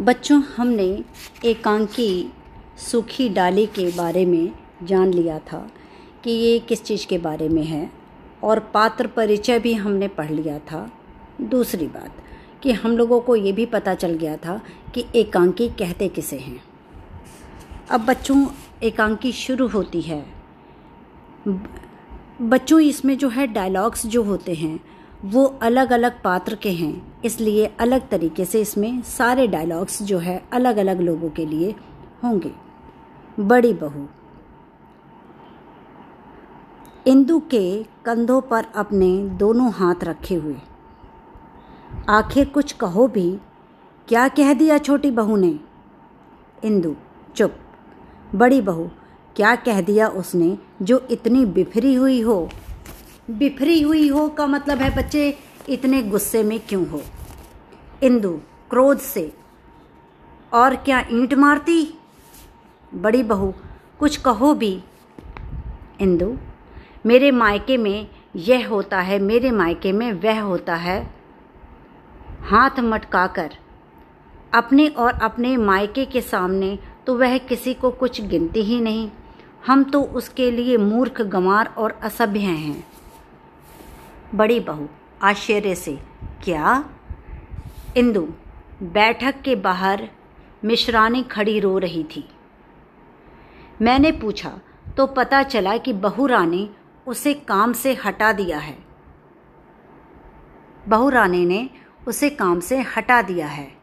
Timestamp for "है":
7.64-7.90, 20.00-20.24, 23.28-23.46, 30.18-30.42, 54.78-54.96, 69.00-69.18, 70.74-71.14, 98.58-98.78, 103.46-103.75